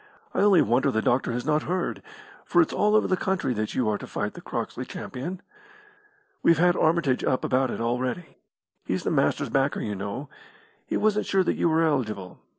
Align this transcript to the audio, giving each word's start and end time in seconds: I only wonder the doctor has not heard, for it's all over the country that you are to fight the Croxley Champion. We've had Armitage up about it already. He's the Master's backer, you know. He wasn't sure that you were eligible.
I 0.33 0.39
only 0.39 0.63
wonder 0.63 0.89
the 0.89 1.03
doctor 1.03 1.31
has 1.31 1.45
not 1.45 1.61
heard, 1.69 2.01
for 2.43 2.59
it's 2.59 2.73
all 2.73 2.95
over 2.95 3.07
the 3.07 3.15
country 3.15 3.53
that 3.53 3.75
you 3.75 3.87
are 3.87 3.99
to 3.99 4.07
fight 4.07 4.33
the 4.33 4.41
Croxley 4.41 4.83
Champion. 4.83 5.43
We've 6.41 6.57
had 6.57 6.75
Armitage 6.75 7.23
up 7.23 7.43
about 7.45 7.69
it 7.69 7.79
already. 7.79 8.39
He's 8.83 9.03
the 9.03 9.11
Master's 9.11 9.49
backer, 9.49 9.79
you 9.81 9.93
know. 9.93 10.27
He 10.87 10.97
wasn't 10.97 11.27
sure 11.27 11.43
that 11.43 11.53
you 11.53 11.69
were 11.69 11.83
eligible. 11.83 12.39